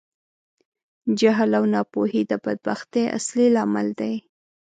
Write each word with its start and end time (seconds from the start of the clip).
جهل 1.19 1.51
او 1.57 1.63
ناپوهۍ 1.73 2.21
د 2.29 2.33
بدبختي 2.45 3.03
اصلی 3.17 3.47
لامل 3.55 3.87
دي. 3.99 4.13